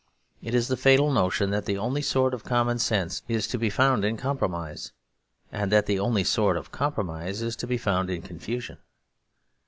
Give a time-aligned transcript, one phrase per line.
[0.41, 4.03] It is the fatal notion that the only sort of commonsense is to be found
[4.03, 4.93] in compromise,
[5.51, 8.79] and that the only sort of compromise is to be found in confusion.